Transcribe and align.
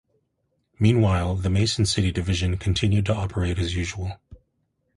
Meanwhile, 0.79 1.35
the 1.35 1.51
Mason 1.51 1.85
City 1.85 2.11
Division 2.11 2.57
continued 2.57 3.05
to 3.05 3.13
operate 3.13 3.59
as 3.59 3.75
usual. 3.75 4.19